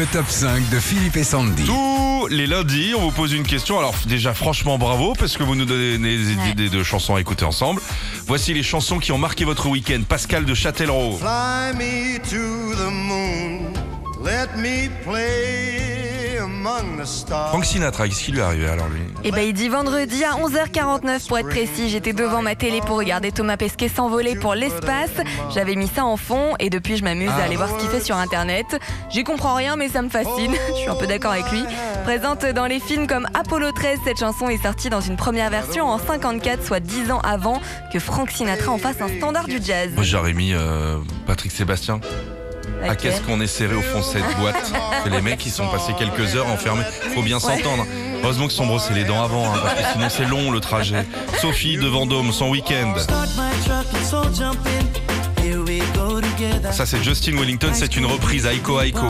Le 0.00 0.06
top 0.06 0.30
5 0.30 0.70
de 0.70 0.80
Philippe 0.80 1.18
et 1.18 1.24
Sandy. 1.24 1.64
Tous 1.64 2.26
les 2.28 2.46
lundis, 2.46 2.94
on 2.96 3.02
vous 3.02 3.10
pose 3.10 3.34
une 3.34 3.42
question. 3.42 3.78
Alors 3.78 3.94
déjà, 4.06 4.32
franchement, 4.32 4.78
bravo, 4.78 5.12
parce 5.12 5.36
que 5.36 5.42
vous 5.42 5.54
nous 5.54 5.66
donnez 5.66 5.98
des 5.98 6.32
idées 6.48 6.70
de 6.70 6.82
chansons 6.82 7.16
à 7.16 7.20
écouter 7.20 7.44
ensemble. 7.44 7.82
Voici 8.26 8.54
les 8.54 8.62
chansons 8.62 8.98
qui 8.98 9.12
ont 9.12 9.18
marqué 9.18 9.44
votre 9.44 9.68
week-end. 9.68 10.00
Pascal 10.08 10.46
de 10.46 10.54
Châtellerault. 10.54 11.18
Fly 11.18 11.76
me 11.76 12.18
to 12.18 12.74
the 12.76 12.90
moon. 12.90 13.74
Let 14.24 14.56
me 14.56 14.88
play. 15.04 15.79
Frank 16.62 17.64
Sinatra, 17.64 18.08
qu'est-ce 18.08 18.22
qui 18.22 18.32
lui 18.32 18.40
est 18.40 18.42
arrivé 18.42 18.68
alors 18.68 18.88
lui? 18.88 19.00
Eh 19.24 19.30
ben, 19.30 19.40
il 19.40 19.54
dit 19.54 19.68
vendredi 19.68 20.24
à 20.24 20.32
11h49 20.32 21.26
pour 21.26 21.38
être 21.38 21.48
précis. 21.48 21.88
J'étais 21.88 22.12
devant 22.12 22.42
ma 22.42 22.54
télé 22.54 22.80
pour 22.80 22.98
regarder 22.98 23.32
Thomas 23.32 23.56
Pesquet 23.56 23.88
s'envoler 23.88 24.36
pour 24.36 24.54
l'espace. 24.54 25.10
J'avais 25.54 25.74
mis 25.74 25.88
ça 25.88 26.04
en 26.04 26.16
fond 26.16 26.54
et 26.58 26.70
depuis 26.70 26.96
je 26.96 27.04
m'amuse 27.04 27.30
à 27.30 27.44
aller 27.44 27.56
voir 27.56 27.68
ce 27.70 27.74
qu'il 27.76 27.88
fait 27.88 28.00
sur 28.00 28.16
internet. 28.16 28.66
J'y 29.10 29.24
comprends 29.24 29.54
rien 29.54 29.76
mais 29.76 29.88
ça 29.88 30.02
me 30.02 30.08
fascine. 30.08 30.52
Je 30.70 30.74
suis 30.74 30.88
un 30.88 30.94
peu 30.96 31.06
d'accord 31.06 31.32
avec 31.32 31.50
lui. 31.50 31.64
Présente 32.04 32.44
dans 32.46 32.66
les 32.66 32.80
films 32.80 33.06
comme 33.06 33.26
Apollo 33.34 33.72
13, 33.72 33.98
cette 34.04 34.18
chanson 34.18 34.48
est 34.48 34.62
sortie 34.62 34.90
dans 34.90 35.00
une 35.00 35.16
première 35.16 35.50
version 35.50 35.86
en 35.86 35.98
54, 35.98 36.64
soit 36.64 36.80
10 36.80 37.10
ans 37.10 37.20
avant 37.20 37.60
que 37.92 37.98
Frank 37.98 38.30
Sinatra 38.30 38.72
en 38.72 38.78
fasse 38.78 39.00
un 39.00 39.08
standard 39.08 39.46
du 39.46 39.60
jazz. 39.62 39.90
Moi 39.94 40.04
j'aurais 40.04 40.32
mis 40.32 40.52
euh, 40.52 40.98
Patrick 41.26 41.52
Sébastien. 41.52 42.00
Ah, 42.88 42.96
qu'est-ce 42.96 43.20
qu'on 43.22 43.40
est 43.40 43.46
serré 43.46 43.74
au 43.74 43.82
fond 43.82 43.98
de 44.00 44.04
cette 44.04 44.36
boîte 44.38 44.72
Que 45.04 45.10
Les 45.10 45.20
mecs, 45.20 45.44
ils 45.46 45.52
sont 45.52 45.68
passés 45.68 45.92
quelques 45.98 46.34
heures 46.36 46.48
enfermés. 46.48 46.84
Faut 47.14 47.22
bien 47.22 47.38
s'entendre. 47.40 47.86
Heureusement 48.22 48.48
qu'ils 48.48 48.56
sont 48.56 48.66
brossés 48.66 48.94
les 48.94 49.04
dents 49.04 49.22
avant, 49.22 49.46
hein, 49.46 49.58
parce 49.62 49.74
que 49.74 49.92
sinon 49.92 50.08
c'est 50.10 50.24
long 50.26 50.50
le 50.50 50.60
trajet. 50.60 51.06
Sophie 51.40 51.76
de 51.78 51.86
Vendôme, 51.86 52.32
son 52.32 52.50
week-end. 52.50 52.94
Ça 56.72 56.86
c'est 56.86 57.02
Justin 57.02 57.32
Wellington, 57.38 57.70
c'est 57.72 57.96
une 57.96 58.06
reprise 58.06 58.46
Aiko 58.46 58.80
Aiko. 58.80 59.06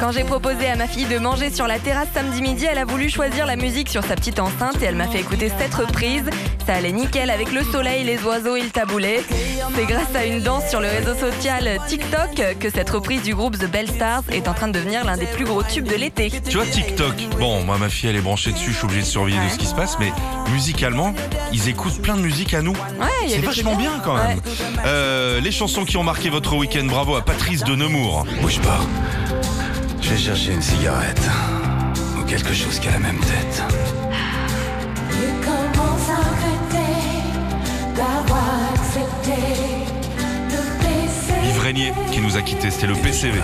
Quand 0.00 0.12
j'ai 0.12 0.24
proposé 0.24 0.66
à 0.66 0.76
ma 0.76 0.86
fille 0.86 1.06
de 1.06 1.18
manger 1.18 1.50
sur 1.50 1.66
la 1.66 1.78
terrasse 1.78 2.08
samedi 2.12 2.42
midi, 2.42 2.66
elle 2.70 2.78
a 2.78 2.84
voulu 2.84 3.08
choisir 3.08 3.46
la 3.46 3.56
musique 3.56 3.88
sur 3.88 4.02
sa 4.04 4.16
petite 4.16 4.38
enceinte 4.38 4.82
et 4.82 4.86
elle 4.86 4.96
m'a 4.96 5.06
fait 5.06 5.20
écouter 5.20 5.50
cette 5.58 5.74
reprise. 5.74 6.24
Ça 6.66 6.74
allait 6.74 6.92
nickel 6.92 7.30
avec 7.30 7.52
le 7.52 7.62
soleil, 7.62 8.04
les 8.04 8.22
oiseaux 8.22 8.56
et 8.56 8.62
le 8.62 8.70
taboulet. 8.70 9.22
C'est 9.74 9.86
grâce 9.86 10.14
à 10.14 10.24
une 10.24 10.40
danse 10.40 10.68
sur 10.68 10.80
le 10.80 10.88
réseau 10.88 11.14
social 11.14 11.78
TikTok 11.88 12.58
que 12.58 12.70
cette 12.70 12.90
reprise 12.90 13.22
du 13.22 13.34
groupe 13.34 13.58
The 13.58 13.70
Bell 13.70 13.88
Stars 13.88 14.22
est 14.32 14.48
en 14.48 14.54
train 14.54 14.68
de 14.68 14.72
devenir 14.72 15.04
l'un 15.04 15.16
des 15.16 15.26
plus 15.26 15.44
gros 15.44 15.62
tubes 15.62 15.88
de 15.88 15.96
l'été. 15.96 16.30
Tu 16.48 16.56
vois 16.56 16.66
TikTok, 16.66 17.14
bon 17.38 17.62
moi 17.64 17.78
ma 17.78 17.88
fille 17.88 18.10
elle 18.10 18.16
est 18.16 18.20
branchée 18.20 18.52
dessus, 18.52 18.72
je 18.72 18.76
suis 18.76 18.84
obligé 18.84 19.02
de 19.02 19.06
surveiller 19.06 19.38
de 19.38 19.50
ce 19.50 19.58
qui 19.58 19.66
se 19.66 19.74
passe, 19.74 19.98
mais 19.98 20.12
musicalement, 20.52 21.14
ils 21.52 21.68
écoutent 21.68 22.00
plein 22.02 22.16
de 22.16 22.22
musique 22.22 22.54
à 22.54 22.62
nous. 22.62 22.72
Ouais, 22.72 23.08
il 23.24 23.30
y 23.30 23.34
a 23.34 23.36
C'est 23.36 23.42
vachement 23.42 23.74
bien 23.74 23.92
quand 24.04 24.14
même. 24.14 24.38
Ouais. 24.38 24.42
Euh, 24.86 25.40
les 25.40 25.52
chansons 25.52 25.84
qui 25.84 25.96
ont 25.96 26.04
marqué 26.04 26.30
votre 26.30 26.54
week-end, 26.56 26.84
bravo 26.84 27.16
à 27.16 27.22
Patrice 27.22 27.64
de 27.64 27.74
Nemours. 27.74 28.26
Bouge 28.40 28.60
pas. 28.60 28.80
Chercher 30.24 30.54
une 30.54 30.62
cigarette. 30.62 31.20
Ou 32.18 32.24
quelque 32.24 32.54
chose 32.54 32.78
qui 32.78 32.88
a 32.88 32.92
la 32.92 32.98
même 32.98 33.20
tête. 33.20 33.62
Qui 41.74 42.20
nous 42.20 42.36
a 42.36 42.42
quittés, 42.42 42.70
c'était 42.70 42.86
le 42.86 42.94
PCV. 42.94 43.38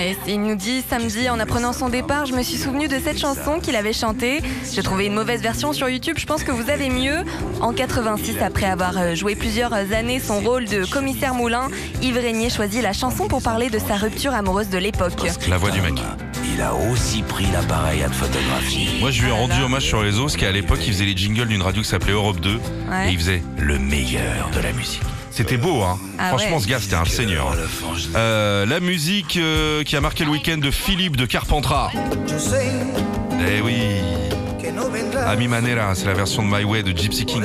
Et 0.00 0.16
il 0.26 0.42
nous 0.42 0.56
dit 0.56 0.82
samedi 0.88 1.28
en 1.28 1.38
apprenant 1.38 1.72
son 1.72 1.88
départ, 1.88 2.26
je 2.26 2.34
me 2.34 2.42
suis 2.42 2.56
souvenu 2.56 2.88
de 2.88 2.98
cette 2.98 3.18
chanson 3.18 3.60
qu'il 3.60 3.76
avait 3.76 3.92
chantée. 3.92 4.42
J'ai 4.72 4.82
trouvé 4.82 5.06
une 5.06 5.14
mauvaise 5.14 5.40
version 5.40 5.72
sur 5.72 5.88
YouTube, 5.88 6.16
je 6.18 6.26
pense 6.26 6.42
que 6.42 6.50
vous 6.50 6.68
avez 6.68 6.90
mieux. 6.90 7.24
En 7.60 7.72
86, 7.72 8.42
après 8.42 8.66
avoir 8.66 8.98
euh, 8.98 9.14
joué 9.14 9.36
plusieurs 9.36 9.72
années 9.72 10.18
son 10.18 10.40
rôle 10.40 10.64
de 10.66 10.84
commissaire 10.84 11.34
Moulin, 11.34 11.68
Yves 12.02 12.18
Régnier 12.18 12.50
choisit 12.50 12.82
la 12.82 12.92
chanson 12.92 13.28
pour 13.28 13.42
parler 13.42 13.70
de 13.70 13.78
sa 13.78 13.94
rupture 13.94 14.34
amoureuse 14.34 14.68
de 14.68 14.78
l'époque. 14.78 15.12
La 15.48 15.58
voix 15.58 15.70
du 15.70 15.80
mec. 15.80 15.94
Il 16.54 16.60
a 16.60 16.74
aussi 16.74 17.22
pris 17.22 17.46
l'appareil 17.52 18.02
à 18.02 18.08
de 18.08 18.14
photographie. 18.14 18.88
Moi 19.00 19.10
je 19.10 19.22
lui 19.22 19.28
ai 19.28 19.32
rendu 19.32 19.60
hommage 19.62 19.84
sur 19.84 20.02
les 20.02 20.10
réseaux, 20.10 20.24
parce 20.24 20.36
qu'à 20.36 20.52
l'époque 20.52 20.80
il 20.86 20.92
faisait 20.92 21.04
les 21.04 21.16
jingles 21.16 21.48
d'une 21.48 21.62
radio 21.62 21.82
qui 21.82 21.88
s'appelait 21.88 22.12
Europe 22.12 22.40
2. 22.40 22.50
Ouais. 22.50 23.08
Et 23.08 23.12
il 23.12 23.18
faisait 23.18 23.42
Le 23.58 23.78
meilleur 23.78 24.50
de 24.54 24.60
la 24.60 24.72
musique. 24.72 25.02
C'était 25.34 25.56
beau, 25.56 25.82
hein. 25.82 25.98
Ah 26.16 26.28
Franchement, 26.28 26.56
ouais. 26.56 26.62
ce 26.62 26.68
gars, 26.68 26.78
c'était 26.78 26.94
un 26.94 27.04
seigneur. 27.04 27.56
Euh, 28.14 28.64
la 28.66 28.78
musique 28.78 29.36
euh, 29.36 29.82
qui 29.82 29.96
a 29.96 30.00
marqué 30.00 30.24
le 30.24 30.30
week-end 30.30 30.58
de 30.58 30.70
Philippe 30.70 31.16
de 31.16 31.26
Carpentras. 31.26 31.90
Eh 33.40 33.60
oui, 33.60 33.74
vendrá. 35.14 35.30
Ami 35.30 35.48
Manera, 35.48 35.94
c'est 35.94 36.06
la 36.06 36.14
version 36.14 36.42
de 36.42 36.56
My 36.56 36.62
Way 36.64 36.82
de 36.84 36.96
Gypsy 36.96 37.26
King. 37.26 37.42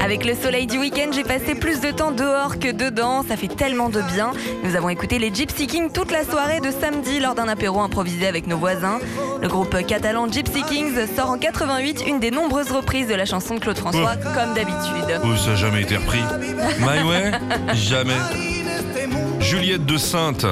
Avec 0.00 0.24
le 0.24 0.34
soleil 0.34 0.66
du 0.66 0.78
week-end, 0.78 1.10
j'ai 1.12 1.24
passé 1.24 1.54
plus 1.54 1.80
de 1.80 1.90
temps 1.90 2.12
dehors 2.12 2.58
que 2.58 2.70
dedans, 2.70 3.24
ça 3.28 3.36
fait 3.36 3.48
tellement 3.48 3.88
de 3.88 4.00
bien. 4.00 4.32
Nous 4.62 4.76
avons 4.76 4.88
écouté 4.88 5.18
les 5.18 5.34
Gypsy 5.34 5.66
Kings 5.66 5.90
toute 5.92 6.12
la 6.12 6.24
soirée 6.24 6.60
de 6.60 6.70
samedi 6.70 7.18
lors 7.18 7.34
d'un 7.34 7.48
apéro 7.48 7.80
improvisé 7.80 8.26
avec 8.26 8.46
nos 8.46 8.56
voisins. 8.56 9.00
Le 9.42 9.48
groupe 9.48 9.76
catalan 9.86 10.30
Gypsy 10.30 10.62
Kings 10.62 10.94
sort 11.16 11.30
en 11.30 11.38
88 11.38 12.04
une 12.06 12.20
des 12.20 12.30
nombreuses 12.30 12.70
reprises 12.70 13.08
de 13.08 13.14
la 13.14 13.24
chanson 13.24 13.54
de 13.56 13.60
Claude 13.60 13.78
François, 13.78 14.16
comme 14.16 14.54
d'habitude. 14.54 15.20
Oh, 15.24 15.36
ça 15.36 15.50
n'a 15.50 15.56
jamais 15.56 15.82
été 15.82 15.96
repris. 15.96 16.22
My 16.80 17.02
Way 17.02 17.32
Jamais. 17.74 18.14
Juliette 19.40 19.84
de 19.84 19.96
Sainte. 19.96 20.46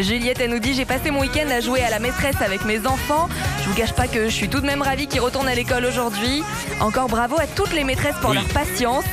Juliette, 0.00 0.40
elle 0.40 0.50
nous 0.50 0.58
dit 0.58 0.74
J'ai 0.74 0.84
passé 0.84 1.10
mon 1.10 1.20
week-end 1.20 1.48
à 1.50 1.60
jouer 1.60 1.82
à 1.82 1.90
la 1.90 1.98
maîtresse 1.98 2.40
avec 2.40 2.64
mes 2.64 2.86
enfants. 2.86 3.28
Je 3.62 3.68
vous 3.68 3.74
cache 3.74 3.92
pas 3.92 4.08
que 4.08 4.24
je 4.24 4.30
suis 4.34 4.48
tout 4.48 4.60
de 4.60 4.66
même 4.66 4.82
ravie 4.82 5.06
qu'ils 5.06 5.20
retournent 5.20 5.48
à 5.48 5.54
l'école 5.54 5.84
aujourd'hui. 5.84 6.42
Encore 6.80 7.08
bravo 7.08 7.38
à 7.38 7.46
toutes 7.46 7.72
les 7.72 7.84
maîtresses 7.84 8.16
pour 8.20 8.30
Oui. 8.30 8.36
leur 8.36 8.46
patience. 8.46 9.04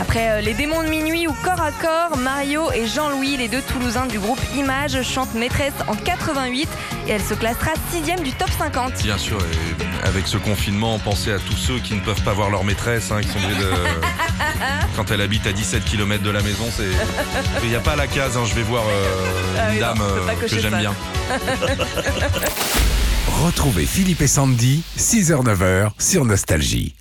Après 0.00 0.30
euh, 0.30 0.40
les 0.40 0.54
démons 0.54 0.82
de 0.82 0.88
minuit 0.88 1.26
ou 1.28 1.34
corps 1.44 1.60
à 1.60 1.70
corps, 1.70 2.16
Mario 2.16 2.70
et 2.72 2.86
Jean-Louis, 2.86 3.36
les 3.36 3.48
deux 3.48 3.60
Toulousains 3.62 4.06
du 4.06 4.18
groupe 4.18 4.40
Image, 4.56 5.02
chantent 5.02 5.34
maîtresse 5.34 5.74
en 5.86 5.94
88 5.94 6.68
et 7.08 7.10
elle 7.10 7.22
se 7.22 7.34
classera 7.34 7.70
sixième 7.92 8.20
du 8.20 8.32
top 8.32 8.48
50. 8.58 8.94
Bien 9.02 9.18
sûr, 9.18 9.38
et 9.38 10.06
avec 10.06 10.26
ce 10.26 10.38
confinement, 10.38 10.98
pensez 10.98 11.32
à 11.32 11.38
tous 11.38 11.56
ceux 11.56 11.78
qui 11.78 11.94
ne 11.94 12.00
peuvent 12.00 12.22
pas 12.22 12.32
voir 12.32 12.48
leur 12.50 12.64
maîtresse, 12.64 13.10
hein, 13.12 13.20
qui 13.20 13.28
sont 13.28 13.38
obligés 13.38 13.60
de... 13.60 13.70
Quand 14.96 15.10
elle 15.10 15.20
habite 15.20 15.46
à 15.46 15.52
17 15.52 15.84
km 15.84 16.22
de 16.22 16.30
la 16.30 16.42
maison, 16.42 16.64
c'est... 16.74 16.88
Il 17.62 17.68
n'y 17.68 17.74
a 17.76 17.80
pas 17.80 17.96
la 17.96 18.06
case, 18.06 18.36
hein, 18.36 18.44
je 18.46 18.54
vais 18.54 18.62
voir 18.62 18.84
euh, 18.86 19.58
Ah 19.58 19.68
une 19.68 19.74
oui, 19.74 19.80
dame 19.80 19.98
euh, 20.00 20.48
que 20.48 20.60
j'aime 20.60 20.78
bien. 20.78 20.94
Retrouvez 23.44 23.86
Philippe 23.86 24.22
et 24.22 24.26
Sandy, 24.26 24.82
6h-9h 24.98 25.90
sur 25.98 26.24
Nostalgie. 26.24 26.94